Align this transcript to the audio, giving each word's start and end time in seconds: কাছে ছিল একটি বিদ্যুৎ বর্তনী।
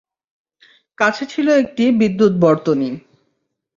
কাছে 0.97 1.23
ছিল 1.25 1.47
একটি 1.61 1.83
বিদ্যুৎ 1.99 2.33
বর্তনী। 2.41 2.89